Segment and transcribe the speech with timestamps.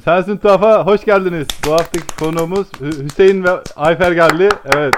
[0.00, 1.46] Sensin Tuhaf'a hoş geldiniz.
[1.66, 4.48] Bu haftaki konuğumuz Hü- Hüseyin ve Ayfer geldi.
[4.76, 4.94] Evet.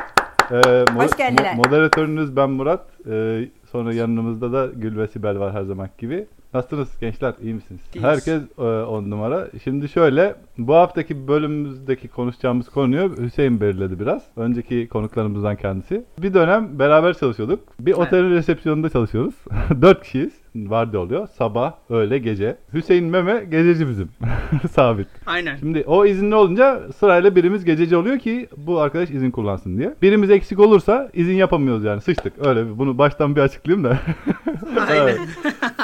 [0.50, 1.52] Ee, mo- Hoş geldiler.
[1.52, 2.80] mo- moderatörünüz ben Murat.
[3.10, 6.26] Ee, sonra yanımızda da Gül ve Sibel var her zaman gibi.
[6.54, 7.34] Nasılsınız gençler?
[7.42, 7.80] İyi misiniz?
[7.94, 8.04] İyiyiz.
[8.04, 9.48] Herkes e, on numara.
[9.64, 14.22] Şimdi şöyle, bu haftaki bölümümüzdeki konuşacağımız konuyu Hüseyin belirledi biraz.
[14.36, 16.04] Önceki konuklarımızdan kendisi.
[16.22, 17.60] Bir dönem beraber çalışıyorduk.
[17.80, 17.98] Bir Evet.
[17.98, 19.34] otelin resepsiyonunda çalışıyoruz.
[19.82, 20.32] Dört kişiyiz.
[20.56, 21.26] Vardı oluyor.
[21.38, 22.56] Sabah, öğle, gece.
[22.72, 24.08] Hüseyin Meme gececi bizim.
[24.70, 25.08] Sabit.
[25.26, 25.56] Aynen.
[25.56, 29.94] Şimdi o izinli olunca sırayla birimiz gececi oluyor ki bu arkadaş izin kullansın diye.
[30.02, 32.46] Birimiz eksik olursa izin yapamıyoruz yani sıçtık.
[32.46, 33.98] Öyle bunu baştan bir açıklayayım da.
[34.90, 35.02] Aynen.
[35.02, 35.18] Evet.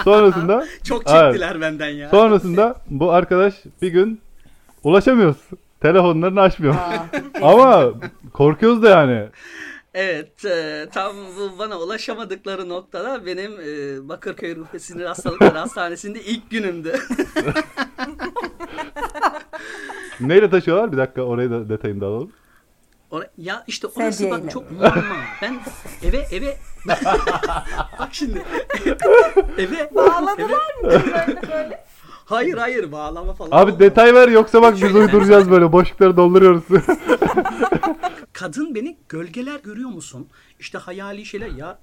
[0.05, 1.20] Sonrasında Çok Evet.
[1.32, 2.09] çektiler benden ya.
[2.09, 4.20] sonrasında bu arkadaş bir gün
[4.84, 5.36] ulaşamıyoruz.
[5.80, 6.74] Telefonlarını açmıyor.
[7.42, 7.92] Ama
[8.33, 9.27] korkuyoruz da yani.
[9.95, 16.20] Evet, e, tam bu bana ulaşamadıkları noktada benim e, Bakırköy Ruh ve Sinir Hastalıkları Hastanesi'nde
[16.20, 16.98] ilk günümdü.
[20.20, 20.92] Neyle taşıyorlar?
[20.92, 22.31] Bir dakika orayı da detayını da alalım.
[23.11, 24.42] Ora- ya işte orası Sedyeyle.
[24.44, 25.03] bak çok muamma.
[25.42, 25.61] Ben
[26.03, 26.56] eve eve
[27.98, 28.42] bak şimdi
[29.58, 30.48] eve Bağladılar
[30.83, 31.84] mı böyle böyle?
[32.25, 33.50] hayır hayır bağlama falan.
[33.50, 33.78] Abi olmadı.
[33.84, 36.62] detay ver yoksa bak biz uyduracağız böyle boşlukları dolduruyoruz.
[38.33, 40.28] Kadın beni gölgeler görüyor musun?
[40.58, 41.78] İşte hayali şeyler ya.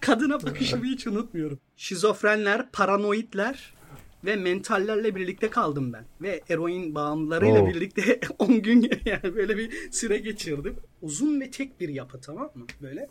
[0.00, 1.58] Kadına bakışımı hiç unutmuyorum.
[1.76, 3.74] Şizofrenler, paranoidler
[4.24, 6.04] ve mentallerle birlikte kaldım ben.
[6.22, 7.68] Ve eroin bağımlılarıyla Oo.
[7.68, 10.76] birlikte 10 gün yani böyle bir süre geçirdim.
[11.02, 12.66] Uzun ve tek bir yapı tamam mı?
[12.82, 13.08] Böyle.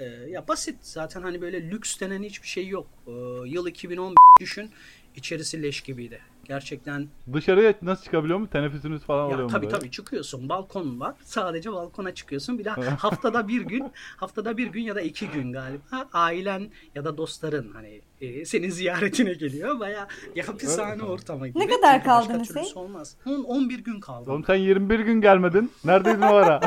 [0.00, 2.86] Ee, ya basit zaten hani böyle lüks denen hiçbir şey yok.
[3.06, 3.10] Ee,
[3.48, 4.70] yıl 2010 düşün
[5.16, 6.20] içerisi leş gibiydi.
[6.44, 8.50] Gerçekten Dışarıya nasıl çıkabiliyor mu?
[8.50, 9.50] Teneffüsünüz falan oluyor ya mu?
[9.50, 9.78] tabii böyle?
[9.78, 10.48] tabii çıkıyorsun.
[10.48, 11.14] Balkon var.
[11.24, 12.58] Sadece balkona çıkıyorsun.
[12.58, 13.84] Bir de haftada bir gün,
[14.16, 18.70] haftada bir gün ya da iki gün galiba ailen ya da dostların hani e, senin
[18.70, 19.80] ziyaretine geliyor.
[19.80, 21.58] Baya ya hapishane ortamı gibi.
[21.58, 22.74] Ne kadar kaldın Hüseyin?
[22.74, 23.16] Olmaz.
[23.26, 24.32] 10 11 gün kaldım.
[24.32, 25.70] Oğlum sen 21 gün gelmedin.
[25.84, 26.60] Neredeydin o ara?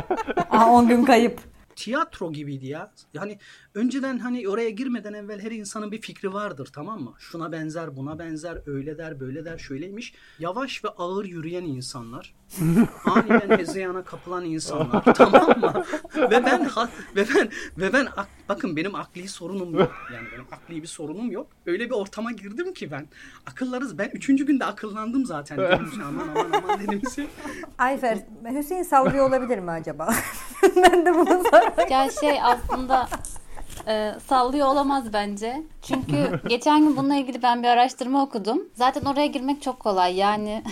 [0.49, 1.39] Aa 10 gün kayıp.
[1.83, 2.91] tiyatro gibiydi ya.
[3.13, 3.39] Yani
[3.75, 7.13] önceden hani oraya girmeden evvel her insanın bir fikri vardır tamam mı?
[7.19, 10.13] Şuna benzer, buna benzer, öyle der, böyle der, şöyleymiş.
[10.39, 12.35] Yavaş ve ağır yürüyen insanlar.
[13.05, 15.83] Aniden hezeyana kapılan insanlar tamam mı?
[16.15, 19.91] Ve ben ha- ve ben ve ben ak- bakın benim akli sorunum yok.
[20.13, 21.47] Yani benim akli bir sorunum yok.
[21.65, 23.07] Öyle bir ortama girdim ki ben.
[23.45, 23.97] Akıllarız.
[23.97, 25.57] Ben üçüncü günde akıllandım zaten.
[25.57, 27.01] Dedim, aman aman aman dedim.
[27.77, 28.17] Ayfer,
[28.51, 30.13] Hüseyin sallıyor olabilir mi acaba?
[30.75, 33.07] ben de bunu sormak Ya şey aslında
[33.87, 35.63] e, sallıyor olamaz bence.
[35.81, 38.61] Çünkü geçen gün bununla ilgili ben bir araştırma okudum.
[38.73, 40.15] Zaten oraya girmek çok kolay.
[40.15, 40.63] Yani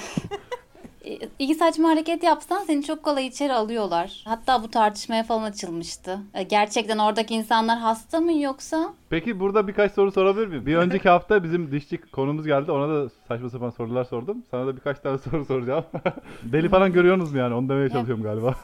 [1.40, 4.24] iki saçma hareket yapsan seni çok kolay içeri alıyorlar.
[4.28, 6.20] Hatta bu tartışmaya falan açılmıştı.
[6.34, 8.94] E, Gerçekten oradaki insanlar hasta mı yoksa?
[9.10, 10.66] Peki burada birkaç soru sorabilir miyim?
[10.66, 12.72] Bir önceki hafta bizim dişçi konumuz geldi.
[12.72, 14.38] Ona da saçma sapan sorular sordum.
[14.52, 15.86] Sana da birkaç tane soru soracağım.
[16.44, 17.54] Deli falan görüyorsunuz mu yani?
[17.54, 18.56] Onu demeye çalışıyorum galiba.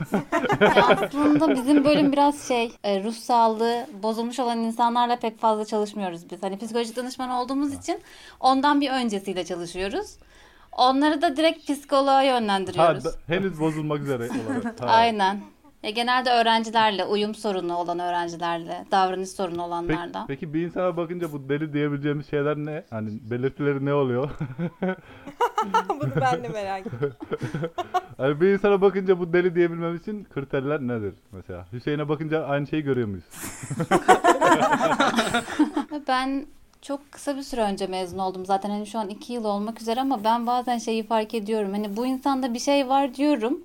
[0.77, 6.43] Aslında bizim bölüm biraz şey e, ruh sağlığı bozulmuş olan insanlarla pek fazla çalışmıyoruz biz.
[6.43, 7.99] Hani psikolojik danışman olduğumuz için
[8.39, 10.15] ondan bir öncesiyle çalışıyoruz.
[10.77, 13.05] Onları da direkt psikoloğa ha, yönlendiriyoruz.
[13.05, 14.81] da- henüz bozulmak üzere olarak.
[14.81, 14.85] Ha.
[14.85, 15.41] Aynen.
[15.83, 20.25] E, genelde öğrencilerle, uyum sorunu olan öğrencilerle, davranış sorunu Peki, olanlarla.
[20.27, 22.83] peki bir insana bakınca bu deli diyebileceğimiz şeyler ne?
[22.89, 24.29] Hani belirtileri ne oluyor?
[25.89, 27.17] Bunu ben de merak ediyorum.
[28.17, 31.65] hani bir insana bakınca bu deli diyebilmemiz için kriterler nedir mesela?
[31.73, 33.23] Hüseyin'e bakınca aynı şeyi görüyor muyuz?
[36.07, 36.45] Ben
[36.83, 38.45] çok kısa bir süre önce mezun oldum.
[38.45, 41.71] Zaten hani şu an iki yıl olmak üzere ama ben bazen şeyi fark ediyorum.
[41.71, 43.61] Hani bu insanda bir şey var diyorum.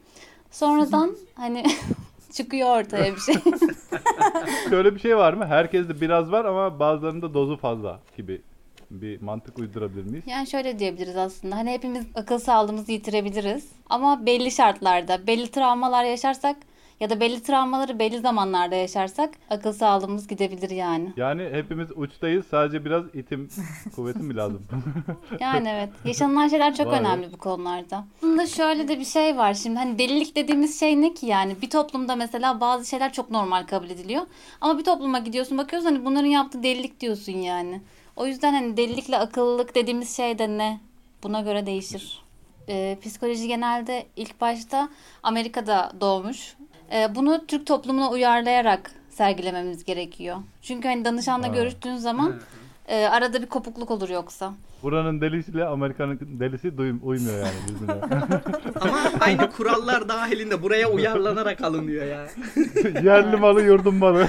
[0.51, 1.65] Sonradan hani
[2.33, 3.35] çıkıyor ortaya bir şey.
[4.71, 5.47] Şöyle bir şey var mı?
[5.47, 8.43] Herkeste biraz var ama bazılarında dozu fazla gibi
[8.91, 10.25] bir mantık uydurabilir miyiz?
[10.27, 11.57] Yani şöyle diyebiliriz aslında.
[11.57, 13.69] Hani hepimiz akıl sağlığımızı yitirebiliriz.
[13.91, 16.57] Ama belli şartlarda, belli travmalar yaşarsak
[17.01, 21.13] ya da belli travmaları belli zamanlarda yaşarsak akıl sağlığımız gidebilir yani.
[21.17, 22.47] Yani hepimiz uçtayız.
[22.47, 23.49] Sadece biraz itim,
[23.95, 24.67] kuvvetim mi lazım?
[25.41, 25.89] Yani evet.
[26.05, 26.91] Yaşanılan şeyler çok be.
[26.91, 28.05] önemli bu konularda.
[28.17, 29.55] Aslında şöyle de bir şey var.
[29.55, 31.57] Şimdi hani delilik dediğimiz şey ne ki yani?
[31.63, 34.23] Bir toplumda mesela bazı şeyler çok normal kabul ediliyor.
[34.61, 37.81] Ama bir topluma gidiyorsun bakıyorsun hani bunların yaptığı delilik diyorsun yani.
[38.17, 40.81] O yüzden hani delilikle akıllılık dediğimiz şey de ne?
[41.23, 42.23] Buna göre değişir.
[42.69, 44.89] Ee, psikoloji genelde ilk başta
[45.23, 46.57] Amerika'da doğmuş.
[46.93, 50.37] Ee, bunu Türk toplumuna uyarlayarak sergilememiz gerekiyor.
[50.63, 51.53] Çünkü hani danışanla Ha.
[51.55, 52.41] görüştüğün zaman
[52.89, 54.55] e, arada bir kopukluk olur yoksa.
[54.83, 57.93] Buranın delisiyle Amerika'nın delisi duyum, uymuyor yani birbirine.
[58.81, 62.27] Ama aynı kurallar dahilinde buraya uyarlanarak alınıyor ya.
[63.03, 64.29] Yerli malı yurdum malı.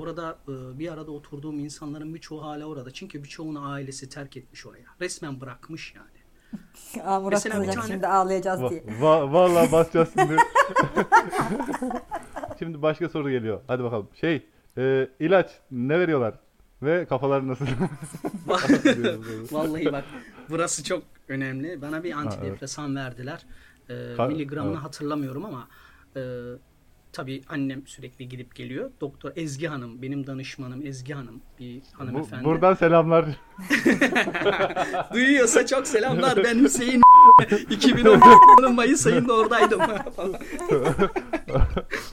[0.00, 2.90] orada e, bir arada oturduğum insanların birçoğu hala orada.
[2.90, 4.84] Çünkü birçoğunu ailesi terk etmiş oraya.
[5.00, 6.19] Resmen bırakmış yani.
[7.04, 8.80] Aa, Murat Mesela bir tane- şimdi ağlayacağız Va- diye.
[9.00, 10.36] va- vallahi basacağız şimdi.
[12.58, 13.60] şimdi başka soru geliyor.
[13.66, 14.08] Hadi bakalım.
[14.14, 14.46] Şey,
[14.78, 16.34] e, ilaç ne veriyorlar?
[16.82, 17.66] Ve kafaları nasıl?
[19.52, 20.04] Vallahi bak
[20.50, 21.82] burası çok önemli.
[21.82, 23.46] Bana bir antidepresan verdiler.
[23.88, 24.82] Ee, Ka- miligramını evet.
[24.82, 25.68] hatırlamıyorum ama
[26.16, 26.20] e,
[27.12, 28.90] tabii annem sürekli gidip geliyor.
[29.00, 32.44] Doktor Ezgi Hanım benim danışmanım Ezgi Hanım bir Bu- hanımefendi.
[32.44, 33.24] buradan selamlar.
[35.12, 36.44] Duyuyorsa çok selamlar.
[36.44, 37.00] Ben Hüseyin
[37.70, 39.80] 2010 Mayıs ayında oradaydım.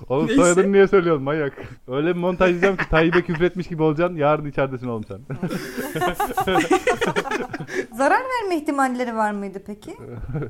[0.09, 0.41] Oğlum Neyse.
[0.41, 1.53] soyadını niye söylüyorsun manyak?
[1.87, 4.15] Öyle bir montajlayacağım ki Tayyip'e küfretmiş gibi olacaksın.
[4.15, 5.19] Yarın içeridesin oğlum sen.
[7.97, 9.91] Zarar verme ihtimalleri var mıydı peki?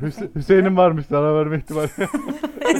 [0.01, 1.89] Hüse- Hüseyin'in varmış zarar verme ihtimali.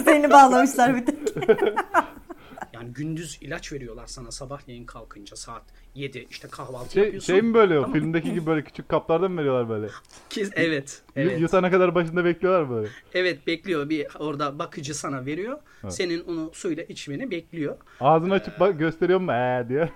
[0.04, 1.18] Seni bağlamışlar bir tek.
[2.72, 5.62] yani gündüz ilaç veriyorlar sana sabahleyin kalkınca saat
[5.94, 7.32] 7 işte kahvaltı şey, yapıyorsun.
[7.32, 7.92] şey mi böyle o?
[7.92, 9.86] Filmdeki gibi böyle küçük kaplardan mı veriyorlar böyle?
[10.30, 11.02] Ki- evet.
[11.16, 11.40] Evet.
[11.40, 12.88] Yutana kadar başında bekliyorlar böyle.
[13.14, 15.58] Evet bekliyor bir orada bakıcı sana veriyor.
[15.84, 15.94] Evet.
[15.94, 17.76] Senin onu suyla içmeni bekliyor.
[18.00, 19.92] Ağzını açıp bak gösteriyor mu ee diye.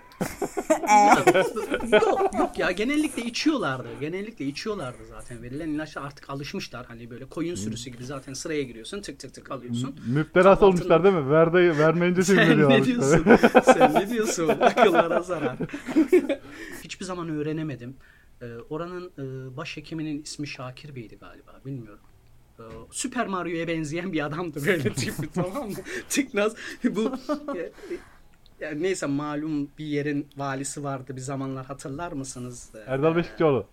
[1.93, 3.89] Yok, yok ya genellikle içiyorlardı.
[4.01, 5.43] Genellikle içiyorlardı zaten.
[5.43, 6.87] Verilen ilaçlar artık alışmışlar.
[6.87, 9.97] Hani böyle koyun sürüsü gibi zaten sıraya giriyorsun tık tık tık alıyorsun.
[10.07, 11.31] Müptelas Kahvaltının- olmuşlar değil mi?
[11.31, 13.25] Verde, vermeyince şey Sen ne diyorsun?
[13.65, 14.49] Sen ne diyorsun?
[14.49, 15.57] Akıllara zarar.
[16.85, 17.97] Hiçbir zaman öğrenemedim.
[18.43, 21.61] Ee, oranın e, başhekiminin ismi Şakir Bey'di galiba.
[21.67, 22.01] Bilmiyorum.
[22.59, 25.77] Ee, Süper Mario'ya benzeyen bir adamdı böyle tipi tamam mı?
[26.09, 26.55] Tıknaz.
[26.85, 27.13] Bu
[27.57, 27.73] e,
[28.63, 32.71] yani neyse malum bir yerin valisi vardı bir zamanlar hatırlar mısınız?
[32.75, 33.67] Ee, Erdal Beşikçioğlu.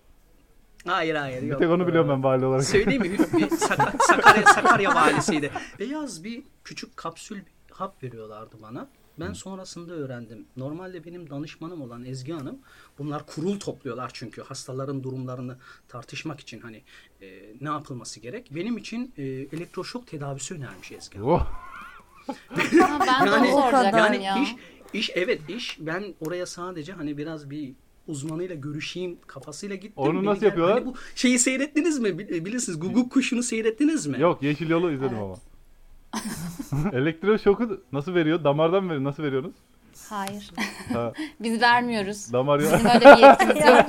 [0.86, 1.58] Hayır hayır Bir yok.
[1.60, 2.64] tek onu biliyorum Ee, ben vali olarak.
[2.64, 3.12] Söyleyeyim mi?
[3.12, 5.50] Bir Saka- Sakarya, Sakarya valisiydi.
[5.78, 8.88] Beyaz bir küçük kapsül bir hap veriyorlardı bana.
[9.20, 10.46] Ben sonrasında öğrendim.
[10.56, 12.58] Normalde benim danışmanım olan Ezgi Hanım
[12.98, 15.56] bunlar kurul topluyorlar çünkü hastaların durumlarını
[15.88, 16.82] tartışmak için hani
[17.22, 17.26] e,
[17.60, 18.54] ne yapılması gerek.
[18.54, 21.30] Benim için e, elektroşok tedavisi önermiş Ezgi Hanım.
[21.30, 21.46] Oh.
[22.50, 22.76] Ben de
[23.30, 24.38] Yani- onu soracaktım Yani ya.
[24.42, 24.54] iş
[24.94, 27.72] iş evet iş ben oraya sadece hani biraz bir
[28.08, 29.92] uzmanıyla görüşeyim kafasıyla gittim.
[29.96, 30.78] Onu nasıl gel- yapıyorlar?
[30.78, 32.18] Hani bu şeyi seyrettiniz mi?
[32.18, 34.20] Bil- Bilirsiniz Guguk kuşunu seyrettiniz mi?
[34.20, 35.34] Yok Yeşil Yolu izledim ama.
[36.92, 38.44] Elektroşoku nasıl veriyor?
[38.44, 39.04] Damardan mı veriyor?
[39.04, 39.54] Nasıl veriyorsunuz?
[40.08, 40.50] Hayır.
[40.92, 42.32] Ha, Biz vermiyoruz.
[42.32, 42.72] damar ya.
[42.72, 43.86] Bizim öyle bir yetkimiz yok.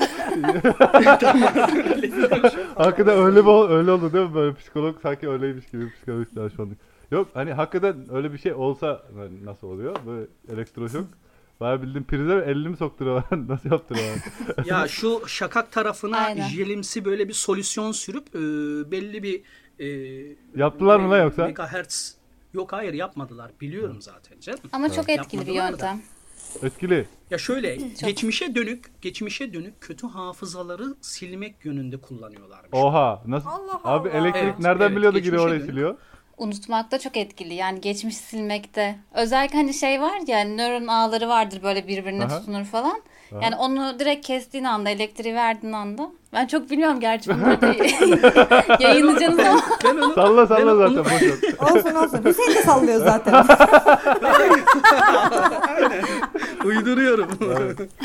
[2.76, 3.40] hakikaten öyle
[3.74, 4.34] öyle oldu değil mi?
[4.36, 6.70] Böyle psikolog sanki öyleymiş gibi psikologlar şu an.
[7.12, 9.96] Yok hani hakikaten öyle bir şey olsa hani nasıl oluyor?
[10.06, 11.06] Böyle elektroşok.
[11.60, 13.26] Bayağı bildiğin prize elini mi sokturuyorlar?
[13.48, 14.20] nasıl yaptırıyorlar?
[14.66, 16.48] Ya şu şakak tarafına Aynen.
[16.48, 18.40] jelimsi böyle bir solüsyon sürüp e,
[18.92, 19.42] belli bir
[19.80, 19.88] e,
[20.56, 21.46] Yaptılar mı lan yoksa?
[21.46, 22.22] Megahertz
[22.54, 23.52] Yok hayır yapmadılar.
[23.62, 24.60] Biliyorum zaten canım.
[24.72, 25.52] Ama çok etkili bir da.
[25.52, 26.02] yöntem.
[26.64, 27.08] Etkili.
[27.30, 27.76] Ya şöyle
[28.06, 32.70] geçmişe dönük geçmişe dönük kötü hafızaları silmek yönünde kullanıyorlarmış.
[32.72, 33.24] Oha.
[33.28, 33.50] Nasıl?
[33.50, 34.18] Allah Abi Allah.
[34.18, 35.66] elektrik Evet, nereden evet, biliyordu giriyor oraya dönük.
[35.66, 35.96] siliyor?
[36.46, 37.54] Unutmakta çok etkili.
[37.54, 38.96] Yani geçmiş silmekte.
[39.14, 42.40] Özellikle hani şey var ya nöron ağları vardır böyle birbirine Aha.
[42.40, 43.02] tutunur falan.
[43.34, 43.40] Aha.
[43.44, 46.10] Yani onu direkt kestiğin anda, elektriği verdiğin anda.
[46.34, 47.68] Ben çok bilmiyorum gerçi bunları da
[48.84, 49.62] yayınlayacağınız ama.
[49.84, 51.54] Ben onu, Salla salla onu- zaten boş ver.
[51.72, 52.26] Olsun olsun.
[52.26, 53.46] Hüseyin de sallıyor zaten.
[56.66, 57.30] uyduruyorum.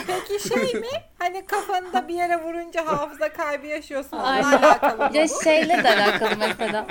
[0.07, 0.87] Peki şey mi?
[1.19, 4.17] Hani kafanı bir yere vurunca hafıza kaybı yaşıyorsun.
[4.17, 4.53] Onunla Aynen.
[4.63, 5.17] alakalı mı?
[5.17, 6.87] Ya şeyle de alakalı mesela.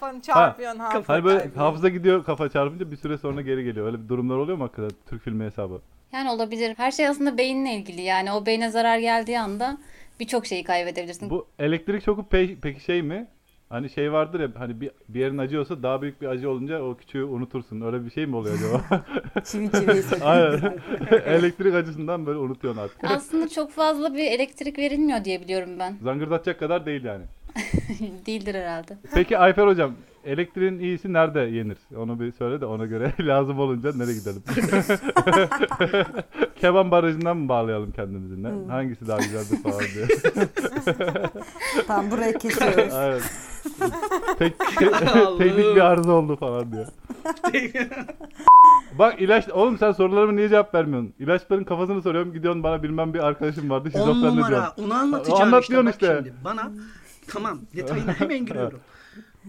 [0.00, 1.58] Kafanı çarpıyorsun hafıza Hani böyle kaybı.
[1.58, 3.86] hafıza gidiyor kafa çarpınca bir süre sonra geri geliyor.
[3.86, 5.80] Öyle bir durumlar oluyor mu hakikaten Türk filmi hesabı?
[6.12, 6.74] Yani olabilir.
[6.76, 8.00] Her şey aslında beyinle ilgili.
[8.02, 9.78] Yani o beyne zarar geldiği anda
[10.20, 11.30] birçok şeyi kaybedebilirsin.
[11.30, 13.26] Bu elektrik şoku pe- peki şey mi?
[13.68, 16.96] Hani şey vardır ya hani bir, bir yerin acıyorsa daha büyük bir acı olunca o
[16.96, 17.80] küçüğü unutursun.
[17.80, 19.04] Öyle bir şey mi oluyor acaba?
[19.44, 20.02] Çivi.
[20.24, 20.78] Aynen.
[21.26, 23.04] elektrik acısından böyle unutuyorsun artık.
[23.04, 25.96] Aslında çok fazla bir elektrik verilmiyor diye biliyorum ben.
[26.02, 27.24] Zangırdatacak kadar değil yani.
[28.26, 28.98] Değildir herhalde.
[29.14, 29.92] Peki Ayfer hocam
[30.24, 31.78] elektriğin iyisi nerede yenir?
[31.96, 34.42] Onu bir söyle de ona göre lazım olunca nereye gidelim?
[36.60, 38.42] Keban barajından mı bağlayalım kendimizi?
[38.42, 38.48] Ne?
[38.68, 40.06] Hangisi daha güzeldir falan diye.
[41.86, 42.94] Tamam burayı kesiyoruz.
[42.94, 43.20] Aynen.
[44.38, 44.58] Tek,
[45.38, 46.86] teknik bir arıza oldu falan diyor.
[48.98, 51.14] Bak ilaç oğlum sen sorularıma niye cevap vermiyorsun?
[51.18, 54.36] İlaçların kafasını soruyorum gidiyorsun bana bilmem bir arkadaşım vardı 10 şizofren diyorsun.
[54.36, 55.84] numara onu anlatacağım Anlat işte.
[55.84, 56.16] Bak işte.
[56.18, 56.70] şimdi bana
[57.30, 58.80] tamam detayına hemen giriyorum.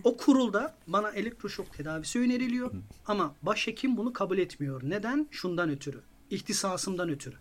[0.03, 2.71] O kurulda bana elektroşok tedavisi öneriliyor
[3.05, 4.81] ama başhekim bunu kabul etmiyor.
[4.83, 5.27] Neden?
[5.31, 6.01] Şundan ötürü.
[6.29, 7.35] İhtisasımdan ötürü.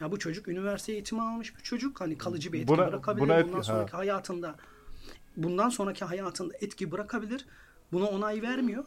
[0.00, 2.00] Ya bu çocuk üniversite eğitimi almış bir çocuk.
[2.00, 3.24] Hani kalıcı bir etki Buna- bırakabilir.
[3.24, 3.62] buna etki- bundan ha.
[3.62, 4.56] sonraki hayatında
[5.36, 7.46] bundan sonraki hayatında etki bırakabilir.
[7.92, 8.84] Buna onay vermiyor.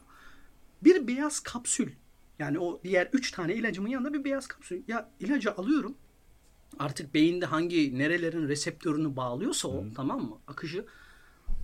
[0.84, 1.92] Bir beyaz kapsül
[2.40, 4.82] Yani o diğer 3 tane ilacımın yanında bir beyaz kapsül.
[4.88, 5.98] Ya ilacı alıyorum.
[6.80, 10.38] Artık beyinde hangi nerelerin reseptörünü bağlıyorsa o tamam mı?
[10.48, 10.86] Akışı.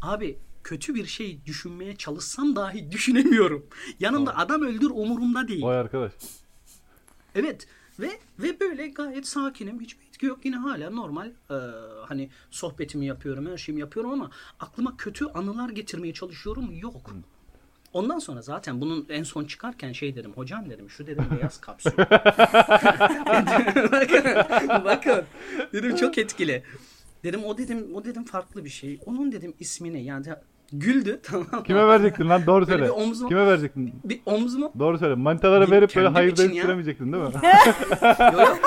[0.02, 3.66] Abi kötü bir şey düşünmeye çalışsam dahi düşünemiyorum.
[4.00, 5.64] Yanımda adam öldür umurumda değil.
[5.64, 6.14] Vay arkadaş.
[7.36, 7.68] Evet
[8.00, 9.80] ve ve böyle gayet sakinim.
[9.80, 10.46] Hiçbir etki yok.
[10.46, 11.56] Yine hala normal e,
[12.08, 16.72] hani sohbetimi yapıyorum, her şeyimi yapıyorum ama aklıma kötü anılar getirmeye çalışıyorum.
[16.80, 17.12] Yok.
[17.96, 20.32] Ondan sonra zaten bunun en son çıkarken şey dedim.
[20.34, 21.92] Hocam dedim şu dedim beyaz kapsül.
[23.92, 24.26] bakın,
[24.86, 25.24] bakın.
[25.74, 26.64] Dedim çok etkili.
[27.24, 29.00] Dedim o dedim o dedim farklı bir şey.
[29.06, 30.00] Onun dedim ismi ne?
[30.00, 30.26] Yani
[30.74, 31.64] güldü tamam mı?
[31.64, 32.42] Kime verecektin lan?
[32.48, 32.86] Doğru söyle.
[32.90, 33.94] omzuma- Kime verecektin?
[34.04, 35.16] Bir omzumu Doğru söyle.
[35.16, 37.30] Manitalara verip böyle hayır deyip süremeyecektin değil mi?
[38.20, 38.60] Yok yok.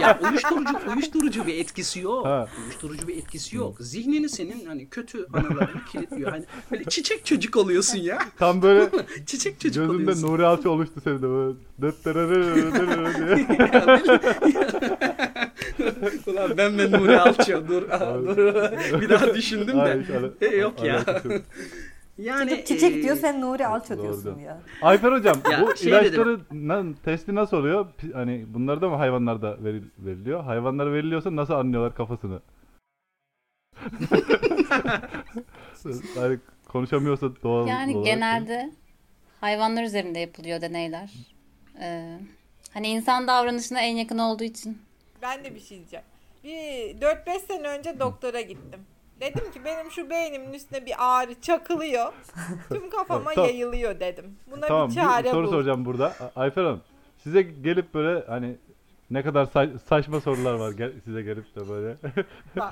[0.00, 2.26] ya uyuşturucu uyuşturucu bir etkisi yok.
[2.26, 2.48] Ha.
[2.64, 3.76] Uyuşturucu bir etkisi yok.
[3.80, 6.30] Zihnini senin hani kötü anılarını kilitliyor.
[6.30, 8.18] Hani böyle çiçek çocuk oluyorsun ya.
[8.38, 8.88] Tam böyle
[9.26, 10.28] Çiçek çocuk gözünde oluyorsun.
[10.28, 11.54] Nuri Alçı oluştu senin de böyle.
[11.82, 12.06] Dıt.
[16.26, 17.68] Ulan ben ben Nuri Alço.
[17.68, 17.82] Dur,
[18.36, 19.00] dur.
[19.00, 20.18] bir daha düşündüm Hayır, de.
[20.18, 21.00] ala- E, yok ya.
[22.18, 24.58] Yani Çocuk çiçek e, diyor sen Nuri Alço diyorsun ya.
[24.82, 27.86] Ayfer hocam Ya, bu şey ilaçları na- testi nasıl oluyor?
[28.12, 30.44] Hani bunlar da mı hayvanlarda veril- veriliyor?
[30.44, 32.40] Hayvanlara veriliyorsa nasıl anlıyorlar kafasını?
[36.14, 36.38] hani
[36.68, 38.06] konuşamıyorsa doğal Yani olarak.
[38.06, 38.70] genelde
[39.40, 41.10] hayvanlar üzerinde yapılıyor deneyler.
[41.80, 42.18] Ee,
[42.72, 44.78] hani insan davranışına en yakın olduğu için.
[45.22, 46.04] Ben de bir şey diyeceğim.
[46.44, 48.80] Bir 4-5 sene önce doktora gittim.
[49.20, 52.12] Dedim ki benim şu beynimin üstüne bir ağrı çakılıyor.
[52.68, 53.50] Tüm kafama Tamam.
[53.50, 54.36] yayılıyor dedim.
[54.50, 55.50] Buna Tamam bir bir çare soru bul.
[55.50, 56.12] soracağım burada.
[56.36, 56.80] Ayfer Hanım
[57.24, 58.56] size gelip böyle hani
[59.10, 61.96] ne kadar sa- saçma sorular var gel- size gelip de böyle.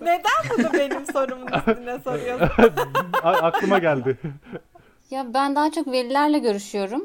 [0.00, 2.48] Neden bunu benim sorumun üstüne soruyorsun?
[3.22, 4.18] A- aklıma geldi.
[5.10, 7.04] Ya ben daha çok velilerle görüşüyorum.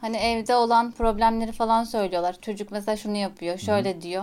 [0.00, 2.36] Hani evde olan problemleri falan söylüyorlar.
[2.40, 4.22] Çocuk mesela şunu yapıyor, şöyle diyor.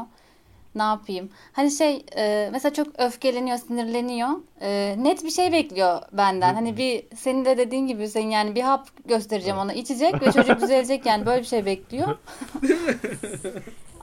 [0.75, 1.29] Ne yapayım?
[1.53, 4.29] Hani şey e, mesela çok öfkeleniyor, sinirleniyor.
[4.61, 6.53] E, net bir şey bekliyor benden.
[6.53, 10.61] Hani bir senin de dediğin gibi Hüseyin yani bir hap göstereceğim ona içecek ve çocuk
[10.61, 12.07] düzelecek yani böyle bir şey bekliyor.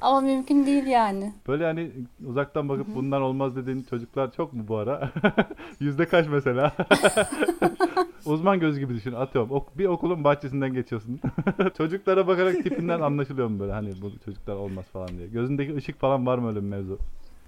[0.01, 1.33] Ama mümkün değil yani.
[1.49, 1.91] Böyle hani
[2.27, 5.11] uzaktan bakıp bundan olmaz dediğin çocuklar çok mu bu ara?
[5.81, 6.73] Yüzde kaç mesela?
[8.27, 9.13] Uzman göz gibi düşün.
[9.13, 9.51] Atıyorum.
[9.51, 11.21] Ok- bir okulun bahçesinden geçiyorsun.
[11.77, 15.29] Çocuklara bakarak tipinden anlaşılıyor mu böyle hani bu çocuklar olmaz falan diye.
[15.29, 16.99] Gözündeki ışık falan var mı öyle bir mevzu?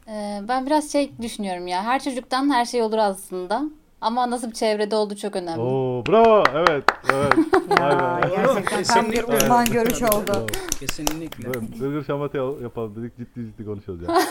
[0.08, 1.82] E, ben biraz şey düşünüyorum ya.
[1.84, 3.62] Her çocuktan her şey olur aslında.
[4.00, 5.60] Ama nasıl bir çevrede olduğu çok önemli.
[5.60, 6.44] Oo bravo.
[6.54, 6.84] Evet.
[7.12, 7.36] Evet.
[7.70, 8.28] Be.
[8.36, 10.46] gerçekten tam bir uzman görüş oldu.
[10.80, 11.54] Kesinlikle.
[11.54, 14.18] Böyle Gırgır şamata yapalım dedik ciddi ciddi konuşuyoruz ya.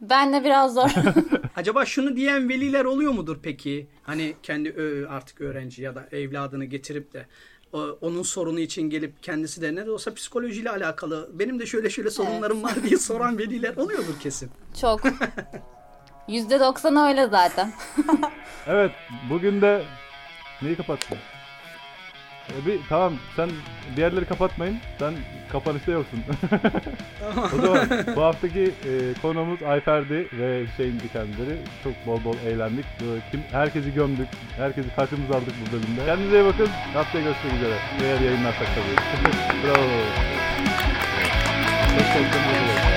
[0.00, 0.90] Ben de biraz zor.
[1.56, 3.86] Acaba şunu diyen veliler oluyor mudur peki?
[4.02, 4.74] Hani kendi
[5.10, 7.26] artık öğrenci ya da evladını getirip de
[8.00, 12.10] onun sorunu için gelip kendisi de ne de olsa psikolojiyle alakalı benim de şöyle şöyle
[12.10, 14.50] sorunlarım var diye soran veliler oluyordur kesin.
[14.80, 15.00] Çok.
[16.28, 17.72] %90 öyle zaten.
[18.70, 18.90] Evet,
[19.30, 19.82] bugün de
[20.62, 21.18] neyi kapattın?
[22.48, 23.50] Ee, bir tamam sen
[23.96, 24.78] diğerleri kapatmayın.
[24.98, 25.14] Sen
[25.52, 26.24] kapanışta yoksun.
[27.54, 31.58] o zaman bu haftaki e, konuğumuz Ayfer'di ve Hüseyin kendileri.
[31.84, 32.84] Çok bol bol eğlendik.
[33.00, 34.28] Böyle kim, herkesi gömdük.
[34.56, 36.06] Herkesi karşımıza aldık bu bölümde.
[36.06, 36.68] Kendinize iyi bakın.
[36.94, 37.74] Haftaya görüşmek üzere.
[38.02, 38.96] Eğer yayınlarsak tabii.
[39.66, 39.76] Bravo.
[41.98, 42.87] Çok çok teşekkür ederim.